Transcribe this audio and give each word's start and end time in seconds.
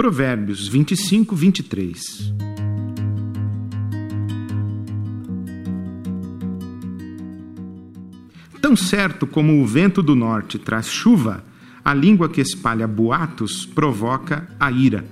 Provérbios 0.00 0.66
25, 0.66 1.36
23. 1.36 2.32
Tão 8.62 8.74
certo 8.74 9.26
como 9.26 9.60
o 9.60 9.66
vento 9.66 10.02
do 10.02 10.16
norte 10.16 10.58
traz 10.58 10.88
chuva, 10.88 11.44
a 11.84 11.92
língua 11.92 12.30
que 12.30 12.40
espalha 12.40 12.88
boatos 12.88 13.66
provoca 13.66 14.48
a 14.58 14.72
ira. 14.72 15.04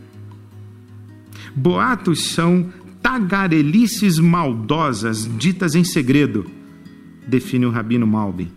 Boatos 1.55 2.31
são 2.31 2.73
tagarelices 3.03 4.19
maldosas 4.19 5.29
ditas 5.37 5.75
em 5.75 5.85
segredo, 5.85 6.47
define 7.27 7.67
o 7.67 7.71
rabino 7.71 8.07
Malbim. 8.07 8.51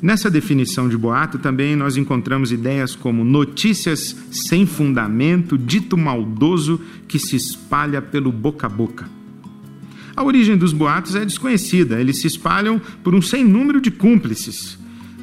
Nessa 0.00 0.30
definição 0.30 0.88
de 0.88 0.96
boato 0.96 1.38
também 1.38 1.74
nós 1.74 1.96
encontramos 1.96 2.52
ideias 2.52 2.94
como 2.94 3.24
notícias 3.24 4.16
sem 4.30 4.64
fundamento, 4.64 5.58
dito 5.58 5.96
maldoso 5.96 6.80
que 7.08 7.18
se 7.18 7.34
espalha 7.34 8.00
pelo 8.00 8.30
boca 8.30 8.66
a 8.66 8.70
boca. 8.70 9.08
A 10.14 10.22
origem 10.22 10.56
dos 10.56 10.72
boatos 10.72 11.14
é 11.14 11.24
desconhecida, 11.24 12.00
eles 12.00 12.20
se 12.20 12.26
espalham 12.26 12.80
por 13.02 13.14
um 13.14 13.22
sem 13.22 13.44
número 13.44 13.80
de 13.80 13.90
cúmplices. 13.90 14.78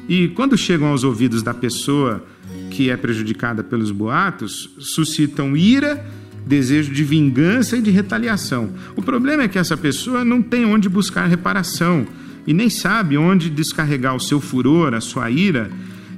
E 0.08 0.28
quando 0.28 0.56
chegam 0.56 0.88
aos 0.88 1.04
ouvidos 1.04 1.42
da 1.42 1.52
pessoa 1.52 2.24
que 2.70 2.90
é 2.90 2.96
prejudicada 2.96 3.64
pelos 3.64 3.90
boatos, 3.90 4.70
suscitam 4.78 5.56
ira, 5.56 6.04
desejo 6.46 6.92
de 6.92 7.02
vingança 7.02 7.76
e 7.76 7.82
de 7.82 7.90
retaliação. 7.90 8.70
O 8.94 9.02
problema 9.02 9.42
é 9.42 9.48
que 9.48 9.58
essa 9.58 9.76
pessoa 9.76 10.24
não 10.24 10.40
tem 10.40 10.64
onde 10.64 10.88
buscar 10.88 11.26
reparação 11.26 12.06
e 12.46 12.54
nem 12.54 12.70
sabe 12.70 13.18
onde 13.18 13.50
descarregar 13.50 14.14
o 14.14 14.20
seu 14.20 14.40
furor, 14.40 14.94
a 14.94 15.00
sua 15.00 15.30
ira 15.30 15.70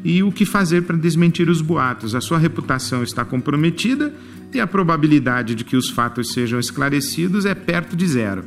e 0.04 0.22
o 0.22 0.30
que 0.30 0.44
fazer 0.44 0.82
para 0.82 0.96
desmentir 0.96 1.48
os 1.48 1.60
boatos. 1.60 2.14
A 2.14 2.20
sua 2.20 2.38
reputação 2.38 3.02
está 3.02 3.24
comprometida 3.24 4.12
e 4.52 4.60
a 4.60 4.66
probabilidade 4.66 5.54
de 5.54 5.64
que 5.64 5.76
os 5.76 5.90
fatos 5.90 6.32
sejam 6.32 6.58
esclarecidos 6.58 7.44
é 7.44 7.54
perto 7.54 7.96
de 7.96 8.06
zero. 8.06 8.44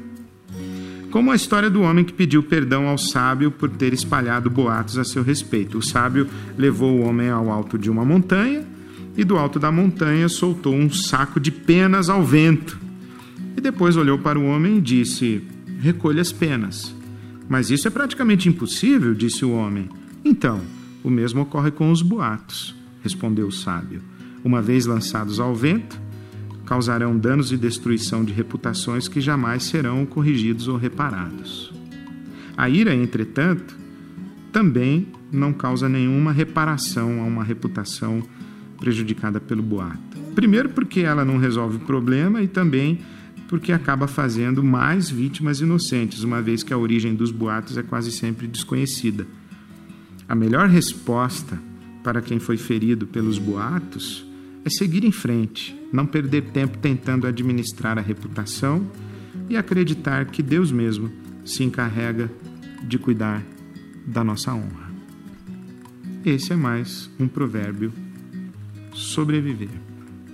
Como 1.09 1.29
a 1.29 1.35
história 1.35 1.69
do 1.69 1.81
homem 1.81 2.05
que 2.05 2.13
pediu 2.13 2.41
perdão 2.41 2.87
ao 2.87 2.97
sábio 2.97 3.51
por 3.51 3.69
ter 3.69 3.93
espalhado 3.93 4.49
boatos 4.49 4.97
a 4.97 5.03
seu 5.03 5.21
respeito. 5.21 5.77
O 5.77 5.81
sábio 5.81 6.27
levou 6.57 6.99
o 6.99 7.01
homem 7.01 7.29
ao 7.29 7.51
alto 7.51 7.77
de 7.77 7.89
uma 7.89 8.05
montanha 8.05 8.63
e 9.17 9.23
do 9.25 9.37
alto 9.37 9.59
da 9.59 9.71
montanha 9.71 10.29
soltou 10.29 10.73
um 10.73 10.89
saco 10.89 11.37
de 11.37 11.51
penas 11.51 12.09
ao 12.09 12.23
vento. 12.23 12.79
E 13.57 13.61
depois 13.61 13.97
olhou 13.97 14.17
para 14.19 14.39
o 14.39 14.45
homem 14.45 14.77
e 14.77 14.81
disse: 14.81 15.43
Recolha 15.81 16.21
as 16.21 16.31
penas. 16.31 16.95
Mas 17.49 17.69
isso 17.69 17.87
é 17.87 17.91
praticamente 17.91 18.47
impossível, 18.47 19.13
disse 19.13 19.43
o 19.43 19.51
homem. 19.51 19.89
Então, 20.23 20.61
o 21.03 21.09
mesmo 21.09 21.41
ocorre 21.41 21.71
com 21.71 21.91
os 21.91 22.01
boatos, 22.01 22.75
respondeu 23.03 23.47
o 23.47 23.51
sábio. 23.51 24.01
Uma 24.43 24.61
vez 24.61 24.85
lançados 24.85 25.39
ao 25.39 25.55
vento, 25.55 25.99
causarão 26.65 27.17
danos 27.17 27.51
e 27.51 27.57
destruição 27.57 28.23
de 28.23 28.31
reputações 28.31 29.07
que 29.07 29.19
jamais 29.19 29.63
serão 29.63 30.05
corrigidos 30.05 30.67
ou 30.67 30.77
reparados. 30.77 31.73
A 32.55 32.69
ira, 32.69 32.95
entretanto, 32.95 33.75
também 34.51 35.07
não 35.31 35.53
causa 35.53 35.89
nenhuma 35.89 36.31
reparação 36.31 37.21
a 37.21 37.23
uma 37.23 37.43
reputação 37.43 38.21
prejudicada 38.79 39.39
pelo 39.39 39.61
boato. 39.61 40.17
Primeiro, 40.35 40.69
porque 40.69 41.01
ela 41.01 41.25
não 41.25 41.37
resolve 41.37 41.77
o 41.77 41.81
problema, 41.81 42.41
e 42.41 42.47
também 42.47 42.99
porque 43.51 43.73
acaba 43.73 44.07
fazendo 44.07 44.63
mais 44.63 45.09
vítimas 45.09 45.59
inocentes, 45.59 46.23
uma 46.23 46.41
vez 46.41 46.63
que 46.63 46.73
a 46.73 46.77
origem 46.77 47.13
dos 47.13 47.31
boatos 47.31 47.77
é 47.77 47.83
quase 47.83 48.09
sempre 48.09 48.47
desconhecida. 48.47 49.27
A 50.25 50.33
melhor 50.33 50.69
resposta 50.69 51.61
para 52.01 52.21
quem 52.21 52.39
foi 52.39 52.55
ferido 52.55 53.05
pelos 53.05 53.37
boatos 53.37 54.25
é 54.63 54.69
seguir 54.69 55.03
em 55.03 55.11
frente, 55.11 55.77
não 55.91 56.05
perder 56.05 56.43
tempo 56.51 56.77
tentando 56.77 57.27
administrar 57.27 57.97
a 57.97 58.01
reputação 58.01 58.89
e 59.49 59.57
acreditar 59.57 60.27
que 60.27 60.41
Deus 60.41 60.71
mesmo 60.71 61.11
se 61.43 61.61
encarrega 61.61 62.31
de 62.87 62.97
cuidar 62.97 63.43
da 64.07 64.23
nossa 64.23 64.53
honra. 64.53 64.89
Esse 66.25 66.53
é 66.53 66.55
mais 66.55 67.09
um 67.19 67.27
provérbio 67.27 67.91
sobreviver, 68.93 69.77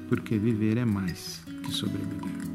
porque 0.07 0.37
viver 0.37 0.77
é 0.77 0.85
mais 0.85 1.41
que 1.63 1.71
sobreviver. 1.71 2.46